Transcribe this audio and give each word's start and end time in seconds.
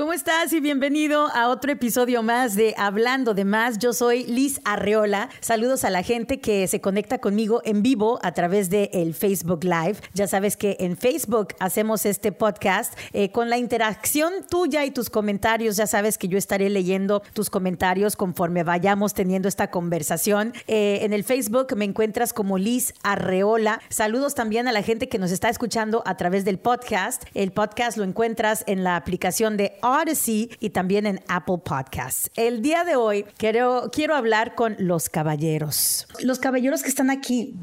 ¿Cómo 0.00 0.14
estás? 0.14 0.54
Y 0.54 0.60
bienvenido 0.60 1.26
a 1.34 1.48
otro 1.48 1.72
episodio 1.72 2.22
más 2.22 2.56
de 2.56 2.74
Hablando 2.78 3.34
de 3.34 3.44
Más. 3.44 3.76
Yo 3.78 3.92
soy 3.92 4.24
Liz 4.24 4.58
Arreola. 4.64 5.28
Saludos 5.40 5.84
a 5.84 5.90
la 5.90 6.02
gente 6.02 6.40
que 6.40 6.66
se 6.68 6.80
conecta 6.80 7.18
conmigo 7.18 7.60
en 7.66 7.82
vivo 7.82 8.18
a 8.22 8.32
través 8.32 8.70
de 8.70 8.88
el 8.94 9.12
Facebook 9.12 9.62
Live. 9.62 9.96
Ya 10.14 10.26
sabes 10.26 10.56
que 10.56 10.78
en 10.80 10.96
Facebook 10.96 11.48
hacemos 11.58 12.06
este 12.06 12.32
podcast 12.32 12.98
eh, 13.12 13.30
con 13.30 13.50
la 13.50 13.58
interacción 13.58 14.32
tuya 14.48 14.86
y 14.86 14.90
tus 14.90 15.10
comentarios. 15.10 15.76
Ya 15.76 15.86
sabes 15.86 16.16
que 16.16 16.28
yo 16.28 16.38
estaré 16.38 16.70
leyendo 16.70 17.20
tus 17.34 17.50
comentarios 17.50 18.16
conforme 18.16 18.62
vayamos 18.62 19.12
teniendo 19.12 19.48
esta 19.48 19.70
conversación. 19.70 20.54
Eh, 20.66 21.00
en 21.02 21.12
el 21.12 21.24
Facebook 21.24 21.76
me 21.76 21.84
encuentras 21.84 22.32
como 22.32 22.56
Liz 22.56 22.94
Arreola. 23.02 23.82
Saludos 23.90 24.34
también 24.34 24.66
a 24.66 24.72
la 24.72 24.80
gente 24.80 25.10
que 25.10 25.18
nos 25.18 25.30
está 25.30 25.50
escuchando 25.50 26.02
a 26.06 26.16
través 26.16 26.46
del 26.46 26.58
podcast. 26.58 27.24
El 27.34 27.52
podcast 27.52 27.98
lo 27.98 28.04
encuentras 28.04 28.64
en 28.66 28.82
la 28.82 28.96
aplicación 28.96 29.58
de 29.58 29.78
Odyssey 29.90 30.50
y 30.60 30.70
también 30.70 31.06
en 31.06 31.20
Apple 31.28 31.58
Podcasts. 31.64 32.30
El 32.36 32.62
día 32.62 32.84
de 32.84 32.96
hoy 32.96 33.24
quiero, 33.36 33.90
quiero 33.92 34.14
hablar 34.14 34.54
con 34.54 34.76
los 34.78 35.08
caballeros. 35.08 36.06
Los 36.22 36.38
caballeros 36.38 36.82
que 36.82 36.88
están 36.88 37.10
aquí. 37.10 37.54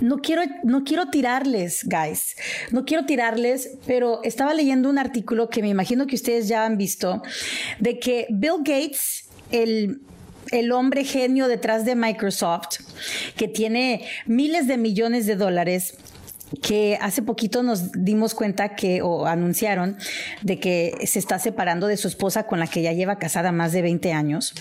No 0.00 0.18
quiero, 0.18 0.42
no 0.64 0.84
quiero 0.84 1.10
tirarles, 1.10 1.84
guys. 1.84 2.36
No 2.70 2.84
quiero 2.84 3.06
tirarles, 3.06 3.78
pero 3.86 4.20
estaba 4.22 4.54
leyendo 4.54 4.88
un 4.88 4.98
artículo 4.98 5.48
que 5.48 5.62
me 5.62 5.68
imagino 5.68 6.06
que 6.06 6.16
ustedes 6.16 6.48
ya 6.48 6.64
han 6.64 6.76
visto 6.76 7.22
de 7.78 7.98
que 7.98 8.26
Bill 8.30 8.58
Gates, 8.64 9.28
el 9.50 10.00
el 10.52 10.72
hombre 10.72 11.04
genio 11.04 11.48
detrás 11.48 11.84
de 11.84 11.94
Microsoft, 11.94 12.78
que 13.36 13.48
tiene 13.48 14.06
miles 14.26 14.66
de 14.66 14.76
millones 14.76 15.26
de 15.26 15.36
dólares, 15.36 15.96
que 16.62 16.98
hace 17.00 17.22
poquito 17.22 17.62
nos 17.62 17.92
dimos 17.92 18.34
cuenta 18.34 18.74
que, 18.74 19.02
o 19.02 19.26
anunciaron, 19.26 19.96
de 20.42 20.58
que 20.58 20.94
se 21.06 21.18
está 21.18 21.38
separando 21.38 21.86
de 21.86 21.96
su 21.96 22.08
esposa 22.08 22.46
con 22.46 22.58
la 22.58 22.66
que 22.66 22.82
ya 22.82 22.92
lleva 22.92 23.18
casada 23.18 23.52
más 23.52 23.72
de 23.72 23.82
20 23.82 24.12
años. 24.12 24.54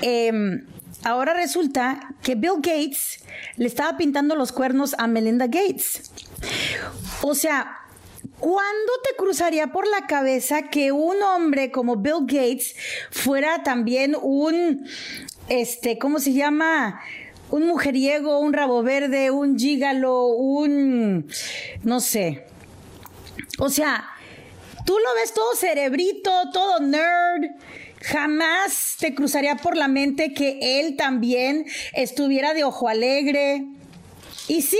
Em, 0.00 0.66
ahora 1.02 1.34
resulta 1.34 2.00
que 2.22 2.34
Bill 2.34 2.56
Gates 2.56 3.24
le 3.56 3.66
estaba 3.66 3.96
pintando 3.96 4.34
los 4.34 4.52
cuernos 4.52 4.94
a 4.98 5.06
Melinda 5.06 5.46
Gates. 5.46 6.10
O 7.22 7.34
sea, 7.34 7.78
¿Cuándo 8.38 8.92
te 9.02 9.16
cruzaría 9.16 9.68
por 9.68 9.86
la 9.86 10.06
cabeza 10.06 10.64
que 10.64 10.92
un 10.92 11.22
hombre 11.22 11.70
como 11.70 11.96
Bill 11.96 12.26
Gates 12.26 12.74
fuera 13.10 13.62
también 13.62 14.16
un, 14.20 14.86
este, 15.48 15.98
¿cómo 15.98 16.18
se 16.18 16.32
llama? 16.32 17.00
Un 17.50 17.66
mujeriego, 17.66 18.38
un 18.38 18.52
rabo 18.52 18.82
verde, 18.82 19.30
un 19.30 19.58
gígalo, 19.58 20.26
un, 20.26 21.26
no 21.82 22.00
sé. 22.00 22.46
O 23.58 23.68
sea, 23.68 24.08
tú 24.84 24.98
lo 24.98 25.14
ves 25.14 25.32
todo 25.32 25.54
cerebrito, 25.54 26.30
todo 26.52 26.80
nerd. 26.80 27.50
Jamás 28.02 28.96
te 28.98 29.14
cruzaría 29.14 29.56
por 29.56 29.76
la 29.76 29.88
mente 29.88 30.34
que 30.34 30.80
él 30.80 30.96
también 30.96 31.64
estuviera 31.94 32.52
de 32.52 32.64
ojo 32.64 32.88
alegre. 32.88 33.66
Y 34.48 34.62
sí. 34.62 34.78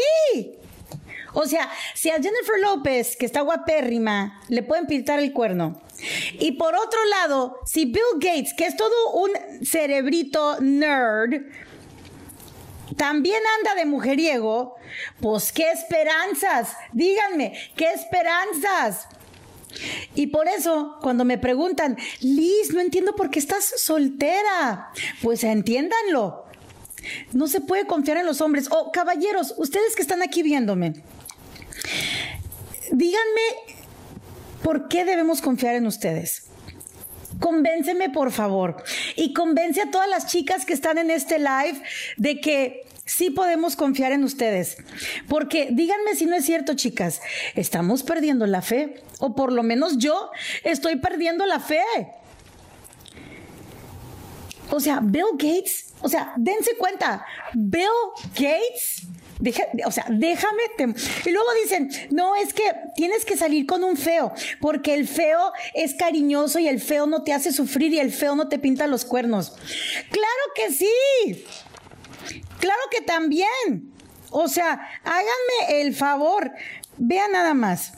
O 1.33 1.47
sea, 1.47 1.71
si 1.95 2.11
a 2.11 2.15
Jennifer 2.15 2.61
López, 2.61 3.17
que 3.17 3.27
está 3.27 3.41
guapérrima, 3.41 4.41
le 4.49 4.63
pueden 4.63 4.87
pintar 4.87 5.19
el 5.19 5.33
cuerno. 5.33 5.81
Y 6.39 6.53
por 6.53 6.75
otro 6.77 6.99
lado, 7.07 7.59
si 7.67 7.87
Bill 7.87 8.03
Gates, 8.21 8.55
que 8.55 8.67
es 8.67 8.77
todo 8.77 9.13
un 9.15 9.31
cerebrito 9.65 10.61
nerd, 10.61 11.43
también 12.97 13.43
anda 13.59 13.75
de 13.75 13.87
mujeriego, 13.87 14.77
pues 15.21 15.53
qué 15.53 15.71
esperanzas, 15.71 16.77
díganme, 16.93 17.57
qué 17.77 17.91
esperanzas. 17.93 19.09
Y 20.15 20.29
por 20.29 20.47
eso, 20.47 20.99
cuando 21.03 21.25
me 21.25 21.39
preguntan, 21.39 21.97
Liz, 22.21 22.73
no 22.73 22.81
entiendo 22.81 23.17
por 23.17 23.31
qué 23.31 23.39
estás 23.39 23.75
soltera, 23.77 24.91
pues 25.23 25.43
entiéndanlo. 25.43 26.45
No 27.33 27.49
se 27.49 27.61
puede 27.61 27.87
confiar 27.87 28.19
en 28.19 28.27
los 28.27 28.41
hombres. 28.41 28.69
Oh, 28.71 28.91
caballeros, 28.93 29.55
ustedes 29.59 29.95
que 29.95 30.03
están 30.03 30.23
aquí 30.23 30.43
viéndome, 30.43 30.95
díganme 32.93 33.43
por 34.63 34.89
qué 34.89 35.05
debemos 35.05 35.43
confiar 35.43 35.75
en 35.75 35.87
ustedes. 35.87 36.45
Convénceme, 37.41 38.11
por 38.11 38.33
favor. 38.33 38.83
Y 39.17 39.33
convence 39.33 39.83
a 39.83 39.91
todas 39.91 40.09
las 40.09 40.27
chicas 40.27 40.65
que 40.65 40.73
están 40.73 40.99
en 40.99 41.11
este 41.11 41.39
live 41.39 41.81
de 42.17 42.41
que 42.41 42.87
sí 43.05 43.31
podemos 43.31 43.77
confiar 43.77 44.13
en 44.13 44.25
ustedes. 44.25 44.77
Porque 45.29 45.69
díganme 45.71 46.15
si 46.15 46.27
no 46.27 46.37
es 46.37 46.45
cierto, 46.45 46.75
chicas, 46.75 47.21
estamos 47.55 48.03
perdiendo 48.03 48.47
la 48.47 48.63
fe. 48.63 49.03
O 49.19 49.35
por 49.35 49.53
lo 49.53 49.63
menos 49.63 49.99
yo 49.99 50.31
estoy 50.65 50.97
perdiendo 50.97 51.47
la 51.47 51.61
fe. 51.61 51.83
O 54.71 54.81
sea, 54.81 55.01
Bill 55.03 55.25
Gates, 55.33 55.93
o 56.01 56.09
sea, 56.09 56.33
dense 56.37 56.77
cuenta, 56.77 57.25
Bill 57.53 57.87
Gates 58.35 59.07
o 59.87 59.91
sea, 59.91 60.07
déjame. 60.09 60.63
Y 61.25 61.31
luego 61.31 61.49
dicen, 61.63 61.91
no, 62.11 62.37
es 62.37 62.53
que 62.53 62.63
tienes 62.97 63.25
que 63.25 63.37
salir 63.37 63.67
con 63.67 63.85
un 63.85 63.97
feo, 63.97 64.33
porque 64.61 64.95
el 64.95 65.07
feo 65.07 65.53
es 65.75 65.95
cariñoso 65.95 66.59
y 66.59 66.69
el 66.69 66.81
feo 66.81 67.07
no 67.07 67.23
te 67.23 67.33
hace 67.33 67.53
sufrir 67.53 67.93
y 67.93 67.99
el 67.99 68.13
feo 68.13 68.37
no 68.37 68.49
te 68.49 68.59
pinta 68.59 68.87
los 68.87 69.05
cuernos. 69.05 69.55
Claro 70.11 70.45
que 70.55 70.73
sí. 70.73 71.45
Claro 72.59 72.81
que 72.91 73.03
también. 73.03 73.93
O 74.31 74.49
sea, 74.49 74.81
háganme 75.05 75.81
el 75.81 75.95
favor. 75.95 76.51
Vean 76.97 77.33
nada 77.33 77.55
más. 77.55 77.93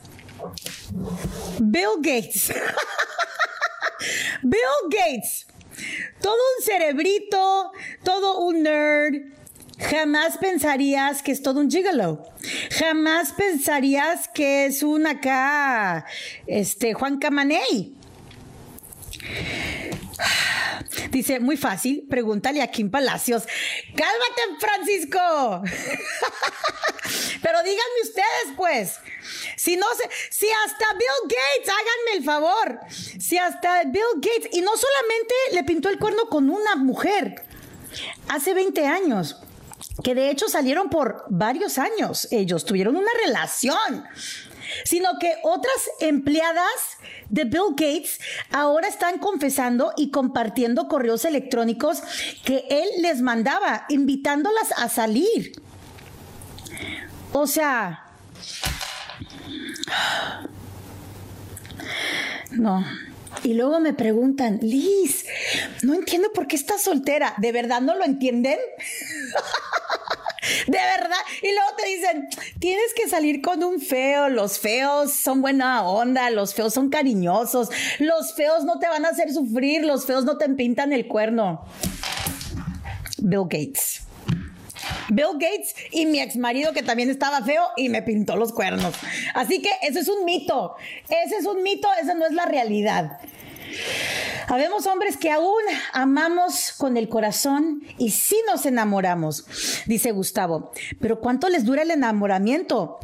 Bill 1.61 1.97
Gates. 1.99 2.53
Bill 4.43 4.61
Gates. 4.91 5.47
Todo 6.21 6.35
un 6.35 6.65
cerebrito, 6.65 7.73
todo 8.03 8.41
un 8.41 8.63
nerd 8.63 9.37
Jamás 9.79 10.39
pensarías 10.39 11.23
que 11.23 11.33
es 11.33 11.43
todo 11.43 11.61
un 11.61 11.71
gigolo. 11.71 12.25
Jamás 12.71 13.33
pensarías 13.33 14.29
que 14.29 14.67
es 14.67 14.83
un 14.83 15.07
acá, 15.07 16.07
este, 16.47 16.95
Juan 16.95 17.19
Camaney. 17.19 17.95
Dice, 21.11 21.41
muy 21.41 21.57
fácil, 21.57 22.07
pregúntale 22.09 22.63
a 22.63 22.71
Kim 22.71 22.91
Palacios. 22.91 23.45
Cálmate, 23.95 24.43
Francisco. 24.59 25.63
Pero 27.43 27.63
díganme 27.63 28.03
ustedes, 28.03 28.57
pues. 28.57 28.99
Si 29.57 29.77
no 29.77 29.87
sé, 29.95 30.09
si 30.31 30.47
hasta 30.65 30.93
Bill 30.95 31.23
Gates, 31.25 31.69
háganme 31.69 32.19
el 32.19 32.25
favor. 32.25 32.81
Si 32.91 33.37
hasta 33.39 33.85
Bill 33.85 34.03
Gates, 34.17 34.49
y 34.53 34.63
no 34.63 34.73
solamente 34.77 35.35
le 35.53 35.65
pintó 35.65 35.89
el 35.91 35.99
cuerno 35.99 36.29
con 36.29 36.51
una 36.51 36.77
mujer, 36.77 37.45
hace 38.29 38.55
20 38.55 38.87
años 38.87 39.37
que 40.03 40.15
de 40.15 40.31
hecho 40.31 40.49
salieron 40.49 40.91
por 40.91 41.25
varios 41.29 41.79
años, 41.79 42.29
ellos 42.31 42.65
tuvieron 42.65 42.97
una 42.97 43.11
relación, 43.25 44.05
sino 44.85 45.19
que 45.19 45.37
otras 45.43 45.77
empleadas 46.01 46.99
de 47.29 47.45
Bill 47.45 47.71
Gates 47.71 48.19
ahora 48.51 48.89
están 48.89 49.19
confesando 49.19 49.93
y 49.97 50.11
compartiendo 50.11 50.89
correos 50.89 51.25
electrónicos 51.25 52.03
que 52.45 52.65
él 52.69 52.89
les 53.01 53.23
mandaba, 53.23 53.87
invitándolas 53.89 54.73
a 54.77 54.89
salir. 54.89 55.53
O 57.33 57.47
sea, 57.47 58.07
no. 62.51 62.85
Y 63.43 63.55
luego 63.55 63.81
me 63.81 63.93
preguntan, 63.93 64.59
Liz, 64.63 65.27
no 65.83 65.95
entiendo 65.95 66.33
por 66.33 66.47
qué 66.47 66.57
estás 66.57 66.83
soltera. 66.83 67.35
¿De 67.39 67.53
verdad 67.53 67.81
no 67.81 67.95
lo 67.95 68.05
entienden? 68.05 68.59
De 70.67 70.79
verdad. 70.79 71.19
Y 71.43 71.49
luego 71.53 71.71
te 71.77 71.87
dicen, 71.87 72.29
tienes 72.59 72.95
que 72.95 73.09
salir 73.09 73.43
con 73.43 73.63
un 73.63 73.81
feo. 73.81 74.29
Los 74.29 74.59
feos 74.59 75.13
son 75.13 75.43
buena 75.43 75.87
onda. 75.87 76.31
Los 76.31 76.55
feos 76.55 76.75
son 76.75 76.91
cariñosos. 76.91 77.71
Los 77.99 78.35
feos 78.35 78.65
no 78.65 78.79
te 78.79 78.89
van 78.89 79.05
a 79.05 79.09
hacer 79.09 79.33
sufrir. 79.33 79.85
Los 79.85 80.07
feos 80.07 80.25
no 80.25 80.39
te 80.39 80.49
pintan 80.51 80.93
el 80.93 81.07
cuerno. 81.09 81.65
Bill 83.19 83.45
Gates. 83.45 84.03
Bill 85.09 85.35
Gates 85.35 85.75
y 85.91 86.07
mi 86.07 86.21
ex 86.21 86.37
marido 86.37 86.73
que 86.73 86.83
también 86.83 87.11
estaba 87.11 87.43
feo 87.43 87.63
y 87.77 87.89
me 87.89 88.03
pintó 88.03 88.37
los 88.37 88.53
cuernos. 88.53 88.95
Así 89.35 89.63
que 89.63 89.71
eso 89.83 89.99
es 89.99 90.09
un 90.09 90.25
mito. 90.25 90.77
Ese 91.09 91.37
es 91.37 91.47
un 91.47 91.63
mito, 91.63 91.89
esa 92.01 92.15
no 92.15 92.27
es 92.27 92.33
la 92.33 92.47
realidad. 92.47 93.19
Habemos 94.49 94.87
hombres 94.87 95.17
que 95.17 95.31
aún 95.31 95.63
amamos 95.93 96.73
con 96.79 96.97
el 96.97 97.09
corazón 97.09 97.83
y 97.99 98.11
sí 98.11 98.37
nos 98.47 98.65
enamoramos, 98.65 99.45
dice 99.87 100.13
Gustavo. 100.13 100.71
Pero 101.01 101.21
¿cuánto 101.21 101.49
les 101.49 101.65
dura 101.65 101.83
el 101.83 101.91
enamoramiento? 101.91 102.99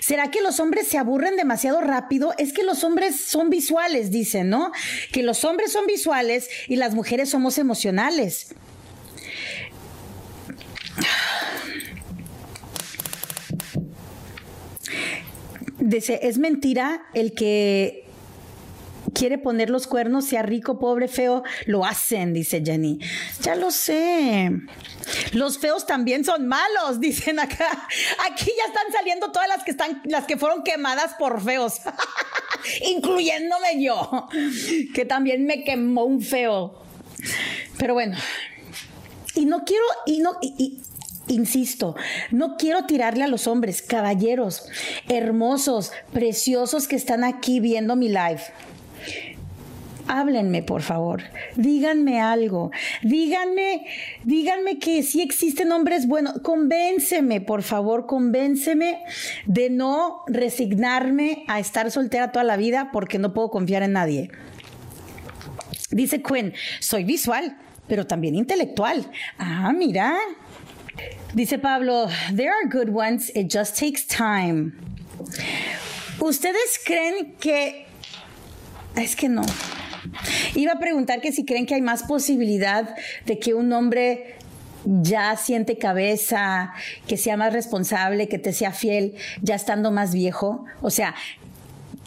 ¿Será 0.00 0.30
que 0.30 0.42
los 0.42 0.60
hombres 0.60 0.86
se 0.86 0.98
aburren 0.98 1.36
demasiado 1.36 1.80
rápido? 1.80 2.34
Es 2.38 2.52
que 2.52 2.62
los 2.62 2.84
hombres 2.84 3.24
son 3.24 3.48
visuales, 3.48 4.10
dicen, 4.10 4.50
¿no? 4.50 4.72
Que 5.12 5.22
los 5.22 5.44
hombres 5.44 5.72
son 5.72 5.86
visuales 5.86 6.48
y 6.68 6.76
las 6.76 6.94
mujeres 6.94 7.30
somos 7.30 7.58
emocionales. 7.58 8.54
Dice, 15.78 16.20
es 16.22 16.38
mentira 16.38 17.06
el 17.14 17.32
que 17.32 18.05
quiere 19.16 19.38
poner 19.38 19.70
los 19.70 19.86
cuernos, 19.86 20.26
sea 20.26 20.42
rico, 20.42 20.78
pobre, 20.78 21.08
feo, 21.08 21.42
lo 21.64 21.84
hacen, 21.84 22.32
dice 22.32 22.62
Jenny. 22.64 22.98
Ya 23.40 23.54
lo 23.54 23.70
sé. 23.70 24.50
Los 25.32 25.58
feos 25.58 25.86
también 25.86 26.24
son 26.24 26.46
malos, 26.46 27.00
dicen 27.00 27.38
acá. 27.38 27.88
Aquí 28.30 28.50
ya 28.56 28.64
están 28.66 28.92
saliendo 28.92 29.32
todas 29.32 29.48
las 29.48 29.64
que 29.64 29.70
están, 29.70 30.02
las 30.04 30.26
que 30.26 30.36
fueron 30.36 30.62
quemadas 30.62 31.14
por 31.18 31.42
feos, 31.42 31.80
incluyéndome 32.86 33.82
yo, 33.82 34.28
que 34.94 35.04
también 35.04 35.46
me 35.46 35.64
quemó 35.64 36.04
un 36.04 36.20
feo. 36.20 36.82
Pero 37.78 37.94
bueno, 37.94 38.16
y 39.34 39.46
no 39.46 39.64
quiero, 39.64 39.84
y 40.04 40.18
no, 40.18 40.38
y, 40.42 40.80
Insisto, 41.28 41.96
no 42.30 42.56
quiero 42.56 42.84
tirarle 42.86 43.24
a 43.24 43.26
los 43.26 43.48
hombres, 43.48 43.82
caballeros, 43.82 44.68
hermosos, 45.08 45.90
preciosos 46.12 46.86
que 46.86 46.94
están 46.94 47.24
aquí 47.24 47.58
viendo 47.58 47.96
mi 47.96 48.08
live. 48.08 48.42
Háblenme, 50.08 50.62
por 50.62 50.82
favor. 50.82 51.22
Díganme 51.56 52.20
algo. 52.20 52.70
Díganme, 53.02 53.86
díganme 54.24 54.78
que 54.78 55.02
sí 55.02 55.20
existen 55.20 55.72
hombres 55.72 56.06
buenos. 56.06 56.40
Convénceme, 56.42 57.40
por 57.40 57.62
favor, 57.62 58.06
convénceme 58.06 59.00
de 59.46 59.70
no 59.70 60.22
resignarme 60.26 61.44
a 61.48 61.58
estar 61.58 61.90
soltera 61.90 62.30
toda 62.32 62.44
la 62.44 62.56
vida 62.56 62.90
porque 62.92 63.18
no 63.18 63.34
puedo 63.34 63.50
confiar 63.50 63.82
en 63.82 63.92
nadie. 63.92 64.30
Dice 65.90 66.22
Quinn, 66.22 66.54
soy 66.80 67.04
visual, 67.04 67.56
pero 67.88 68.06
también 68.06 68.34
intelectual. 68.34 69.10
Ah, 69.38 69.72
mira, 69.72 70.16
Dice 71.34 71.58
Pablo, 71.58 72.08
there 72.32 72.50
are 72.50 72.66
good 72.66 72.88
ones, 72.88 73.30
it 73.34 73.50
just 73.50 73.76
takes 73.76 74.06
time. 74.06 74.72
¿Ustedes 76.18 76.80
creen 76.82 77.34
que... 77.38 77.86
Es 78.96 79.14
que 79.14 79.28
no. 79.28 79.44
Iba 80.56 80.72
a 80.72 80.78
preguntar 80.78 81.20
que 81.20 81.32
si 81.32 81.44
creen 81.44 81.66
que 81.66 81.74
hay 81.74 81.82
más 81.82 82.02
posibilidad 82.02 82.96
de 83.26 83.38
que 83.38 83.54
un 83.54 83.72
hombre 83.72 84.36
ya 84.86 85.36
siente 85.36 85.78
cabeza, 85.78 86.72
que 87.06 87.16
sea 87.16 87.36
más 87.36 87.52
responsable, 87.52 88.28
que 88.28 88.38
te 88.38 88.52
sea 88.52 88.72
fiel, 88.72 89.14
ya 89.42 89.54
estando 89.54 89.90
más 89.90 90.14
viejo. 90.14 90.64
O 90.80 90.90
sea, 90.90 91.14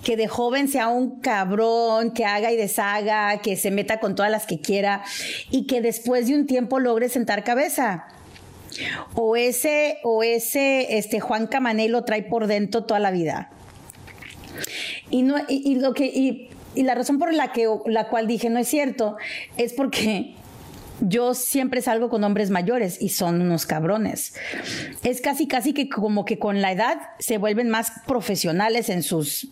que 0.04 0.18
de 0.18 0.28
joven 0.28 0.68
sea 0.68 0.88
un 0.88 1.20
cabrón, 1.20 2.12
que 2.12 2.26
haga 2.26 2.52
y 2.52 2.58
deshaga, 2.58 3.40
que 3.42 3.56
se 3.56 3.70
meta 3.70 4.00
con 4.00 4.16
todas 4.16 4.32
las 4.32 4.46
que 4.46 4.60
quiera 4.60 5.04
y 5.52 5.68
que 5.68 5.82
después 5.82 6.28
de 6.28 6.36
un 6.36 6.48
tiempo 6.48 6.80
logre 6.80 7.10
sentar 7.10 7.44
cabeza. 7.44 8.08
O 9.14 9.36
ese, 9.36 9.98
o 10.04 10.24
ese 10.24 10.98
este, 10.98 11.20
Juan 11.20 11.48
Camané 11.48 11.90
lo 11.90 12.04
trae 12.04 12.24
por 12.24 12.48
dentro 12.48 12.84
toda 12.86 13.00
la 13.00 13.12
vida. 13.12 13.52
Y, 15.10 15.24
no, 15.24 15.36
y, 15.48 15.76
lo 15.76 15.94
que, 15.94 16.06
y, 16.06 16.50
la 16.84 16.96
razón 16.96 17.20
por 17.20 17.34
la, 17.34 17.52
que, 17.52 17.68
la 17.86 18.10
cual 18.10 18.28
dije 18.28 18.50
no 18.50 18.60
es 18.60 18.68
cierto 18.68 19.18
es 19.58 19.74
porque 19.74 20.36
yo 21.02 21.34
siempre 21.34 21.82
salgo 21.82 22.10
con 22.10 22.24
hombres 22.24 22.50
mayores 22.50 23.02
y 23.02 23.10
son 23.10 23.42
unos 23.42 23.66
cabrones. 23.66 24.34
Es 25.04 25.22
casi, 25.22 25.48
casi 25.48 25.74
que 25.74 25.90
como 25.90 26.26
que 26.26 26.40
con 26.40 26.62
la 26.62 26.72
edad 26.72 26.98
se 27.20 27.38
vuelven 27.38 27.70
más 27.70 27.92
profesionales 28.08 28.90
en 28.90 29.04
sus 29.04 29.50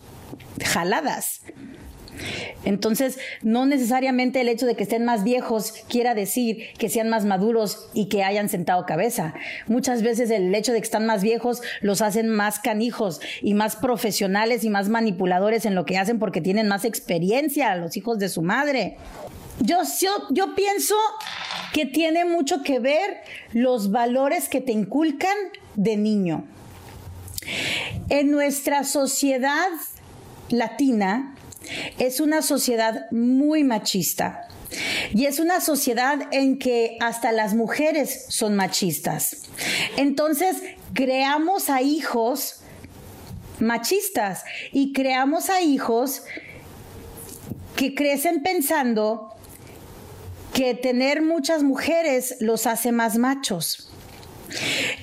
jaladas. 0.64 1.42
Entonces, 2.64 3.18
no 3.42 3.66
necesariamente 3.66 4.40
el 4.40 4.48
hecho 4.48 4.66
de 4.66 4.74
que 4.74 4.82
estén 4.82 5.04
más 5.04 5.24
viejos 5.24 5.72
quiera 5.88 6.14
decir 6.14 6.64
que 6.78 6.88
sean 6.88 7.08
más 7.08 7.24
maduros 7.24 7.88
y 7.94 8.08
que 8.08 8.24
hayan 8.24 8.48
sentado 8.48 8.86
cabeza. 8.86 9.34
Muchas 9.66 10.02
veces 10.02 10.30
el 10.30 10.54
hecho 10.54 10.72
de 10.72 10.80
que 10.80 10.84
están 10.84 11.06
más 11.06 11.22
viejos 11.22 11.62
los 11.80 12.02
hacen 12.02 12.28
más 12.28 12.58
canijos 12.58 13.20
y 13.42 13.54
más 13.54 13.76
profesionales 13.76 14.64
y 14.64 14.70
más 14.70 14.88
manipuladores 14.88 15.66
en 15.66 15.74
lo 15.74 15.84
que 15.84 15.98
hacen 15.98 16.18
porque 16.18 16.40
tienen 16.40 16.68
más 16.68 16.84
experiencia, 16.84 17.76
los 17.76 17.96
hijos 17.96 18.18
de 18.18 18.28
su 18.28 18.42
madre. 18.42 18.96
Yo, 19.60 19.78
yo, 20.00 20.10
yo 20.30 20.54
pienso 20.54 20.94
que 21.72 21.84
tiene 21.84 22.24
mucho 22.24 22.62
que 22.62 22.78
ver 22.78 23.18
los 23.52 23.90
valores 23.90 24.48
que 24.48 24.60
te 24.60 24.72
inculcan 24.72 25.36
de 25.74 25.96
niño. 25.96 26.44
En 28.08 28.30
nuestra 28.30 28.84
sociedad 28.84 29.68
latina, 30.50 31.34
es 31.98 32.20
una 32.20 32.42
sociedad 32.42 33.10
muy 33.10 33.64
machista. 33.64 34.48
Y 35.14 35.24
es 35.24 35.38
una 35.38 35.60
sociedad 35.60 36.28
en 36.30 36.58
que 36.58 36.98
hasta 37.00 37.32
las 37.32 37.54
mujeres 37.54 38.26
son 38.28 38.54
machistas. 38.54 39.44
Entonces, 39.96 40.56
creamos 40.92 41.70
a 41.70 41.80
hijos 41.80 42.60
machistas 43.60 44.44
y 44.72 44.92
creamos 44.92 45.50
a 45.50 45.60
hijos 45.60 46.22
que 47.76 47.94
crecen 47.94 48.42
pensando 48.42 49.34
que 50.52 50.74
tener 50.74 51.22
muchas 51.22 51.62
mujeres 51.62 52.36
los 52.40 52.66
hace 52.66 52.92
más 52.92 53.16
machos. 53.16 53.90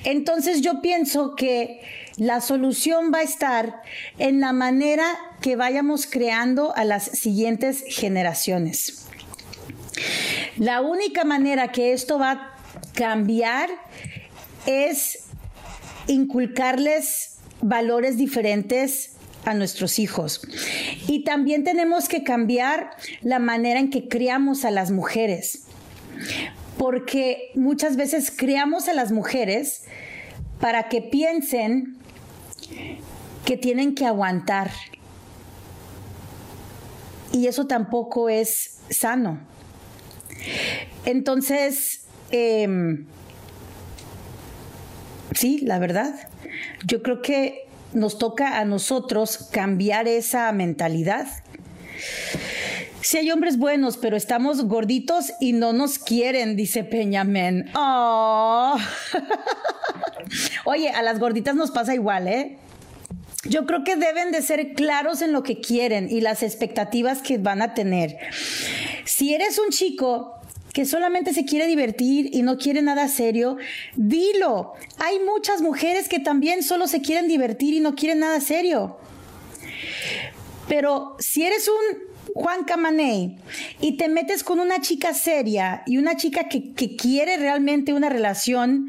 Entonces 0.04 0.60
yo 0.60 0.80
pienso 0.82 1.34
que 1.34 1.80
la 2.16 2.40
solución 2.40 3.12
va 3.12 3.18
a 3.18 3.22
estar 3.22 3.82
en 4.18 4.40
la 4.40 4.52
manera 4.52 5.04
que 5.40 5.56
vayamos 5.56 6.06
creando 6.06 6.74
a 6.74 6.84
las 6.84 7.04
siguientes 7.04 7.84
generaciones. 7.88 9.06
La 10.56 10.80
única 10.80 11.24
manera 11.24 11.72
que 11.72 11.92
esto 11.92 12.18
va 12.18 12.30
a 12.30 12.56
cambiar 12.94 13.68
es 14.66 15.24
inculcarles 16.06 17.38
valores 17.60 18.16
diferentes 18.16 19.12
a 19.44 19.54
nuestros 19.54 19.98
hijos. 19.98 20.40
Y 21.06 21.22
también 21.24 21.64
tenemos 21.64 22.08
que 22.08 22.24
cambiar 22.24 22.90
la 23.22 23.38
manera 23.38 23.78
en 23.78 23.90
que 23.90 24.08
criamos 24.08 24.64
a 24.64 24.70
las 24.70 24.90
mujeres. 24.90 25.64
Porque 26.78 27.50
muchas 27.54 27.96
veces 27.96 28.32
criamos 28.34 28.88
a 28.88 28.94
las 28.94 29.12
mujeres 29.12 29.84
para 30.60 30.88
que 30.88 31.02
piensen 31.02 31.96
que 33.46 33.56
tienen 33.56 33.94
que 33.94 34.04
aguantar. 34.04 34.70
Y 37.32 37.46
eso 37.46 37.66
tampoco 37.66 38.28
es 38.28 38.80
sano. 38.90 39.38
Entonces, 41.04 42.06
em, 42.32 43.06
sí, 45.32 45.60
la 45.60 45.78
verdad, 45.78 46.28
yo 46.84 47.02
creo 47.02 47.22
que 47.22 47.68
nos 47.92 48.18
toca 48.18 48.58
a 48.58 48.64
nosotros 48.64 49.48
cambiar 49.52 50.08
esa 50.08 50.50
mentalidad. 50.50 51.28
Si 53.00 53.18
hay 53.18 53.30
hombres 53.30 53.58
buenos, 53.58 53.96
pero 53.96 54.16
estamos 54.16 54.64
gorditos 54.64 55.32
y 55.40 55.52
no 55.52 55.72
nos 55.72 56.00
quieren, 56.00 56.56
dice 56.56 56.82
Peñamen. 56.82 57.70
Oh. 57.76 58.76
Oye, 60.64 60.90
a 60.90 61.02
las 61.02 61.20
gorditas 61.20 61.54
nos 61.54 61.70
pasa 61.70 61.94
igual, 61.94 62.26
¿eh? 62.26 62.58
Yo 63.48 63.66
creo 63.66 63.84
que 63.84 63.96
deben 63.96 64.32
de 64.32 64.42
ser 64.42 64.74
claros 64.74 65.22
en 65.22 65.32
lo 65.32 65.42
que 65.42 65.60
quieren 65.60 66.08
y 66.10 66.20
las 66.20 66.42
expectativas 66.42 67.22
que 67.22 67.38
van 67.38 67.62
a 67.62 67.74
tener. 67.74 68.16
Si 69.04 69.34
eres 69.34 69.58
un 69.58 69.70
chico 69.70 70.34
que 70.72 70.84
solamente 70.84 71.32
se 71.32 71.46
quiere 71.46 71.66
divertir 71.66 72.28
y 72.32 72.42
no 72.42 72.58
quiere 72.58 72.82
nada 72.82 73.08
serio, 73.08 73.56
dilo. 73.94 74.74
Hay 74.98 75.18
muchas 75.20 75.62
mujeres 75.62 76.06
que 76.06 76.20
también 76.20 76.62
solo 76.62 76.86
se 76.86 77.00
quieren 77.00 77.28
divertir 77.28 77.72
y 77.72 77.80
no 77.80 77.94
quieren 77.94 78.18
nada 78.18 78.40
serio. 78.40 78.98
Pero 80.68 81.16
si 81.18 81.44
eres 81.44 81.68
un 81.68 82.16
Juan 82.34 82.64
Camaney 82.64 83.38
y 83.80 83.96
te 83.96 84.10
metes 84.10 84.44
con 84.44 84.60
una 84.60 84.82
chica 84.82 85.14
seria 85.14 85.82
y 85.86 85.96
una 85.96 86.16
chica 86.16 86.50
que, 86.50 86.74
quiere 86.96 87.38
realmente 87.38 87.94
una 87.94 88.10
relación 88.10 88.88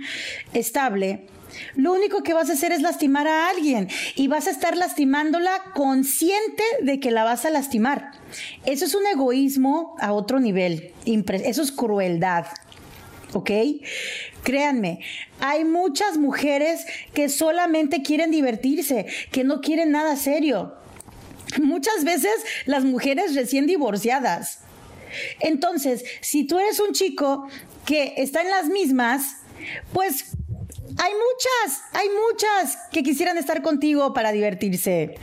estable, 0.51 1.27
lo 1.75 1.93
único 1.93 2.23
que 2.23 2.33
vas 2.33 2.49
a 2.49 2.53
hacer 2.53 2.71
es 2.71 2.81
lastimar 2.81 3.27
a 3.27 3.49
alguien 3.49 3.87
y 4.15 4.27
vas 4.27 4.47
a 4.47 4.51
estar 4.51 4.75
lastimándola 4.75 5.51
consciente 5.73 6.63
de 6.81 6.99
que 6.99 7.11
la 7.11 7.23
vas 7.23 7.45
a 7.45 7.49
lastimar. 7.49 8.11
Eso 8.65 8.85
es 8.85 8.95
un 8.95 9.05
egoísmo 9.07 9.95
a 9.99 10.13
otro 10.13 10.39
nivel. 10.39 10.93
Eso 11.05 11.61
es 11.61 11.71
crueldad. 11.71 12.45
¿ok? 13.33 13.51
Créanme, 14.43 14.99
hay 15.41 15.65
muchas 15.65 16.17
mujeres 16.17 16.85
que 17.13 17.27
solamente 17.27 18.01
quieren 18.01 18.31
divertirse, 18.31 19.05
que 19.31 19.43
no 19.43 19.59
quieren 19.59 19.91
nada 19.91 20.15
serio 20.15 20.73
muchas 21.61 22.03
veces 22.03 22.33
las 22.65 22.83
mujeres 22.83 23.35
recién 23.35 23.65
divorciadas. 23.65 24.59
Entonces, 25.39 26.03
si 26.21 26.45
tú 26.45 26.59
eres 26.59 26.79
un 26.79 26.93
chico 26.93 27.47
que 27.85 28.15
está 28.17 28.41
en 28.41 28.49
las 28.49 28.67
mismas, 28.67 29.37
pues 29.93 30.35
hay 30.97 31.11
muchas, 31.13 31.81
hay 31.93 32.07
muchas 32.09 32.77
que 32.91 33.03
quisieran 33.03 33.37
estar 33.37 33.61
contigo 33.61 34.13
para 34.13 34.31
divertirse. 34.31 35.15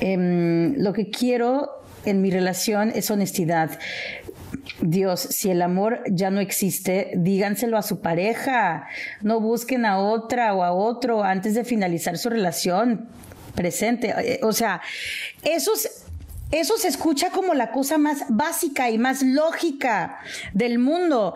Em, 0.00 0.74
lo 0.78 0.92
que 0.92 1.10
quiero 1.10 1.82
en 2.04 2.22
mi 2.22 2.30
relación 2.30 2.92
es 2.94 3.10
honestidad. 3.10 3.78
Dios, 4.80 5.20
si 5.20 5.50
el 5.50 5.62
amor 5.62 6.02
ya 6.10 6.30
no 6.30 6.40
existe, 6.40 7.10
díganselo 7.16 7.76
a 7.76 7.82
su 7.82 8.00
pareja. 8.00 8.86
No 9.22 9.40
busquen 9.40 9.84
a 9.84 9.98
otra 9.98 10.54
o 10.54 10.62
a 10.62 10.72
otro 10.72 11.24
antes 11.24 11.54
de 11.54 11.64
finalizar 11.64 12.16
su 12.16 12.30
relación 12.30 13.08
presente. 13.54 14.14
Eh, 14.16 14.40
o 14.42 14.52
sea, 14.52 14.80
esos 15.42 16.04
Eso 16.50 16.78
se 16.78 16.88
escucha 16.88 17.28
como 17.28 17.52
la 17.52 17.72
cosa 17.72 17.98
más 17.98 18.24
básica 18.30 18.88
y 18.88 18.96
más 18.96 19.22
lógica 19.22 20.18
del 20.54 20.78
mundo, 20.78 21.34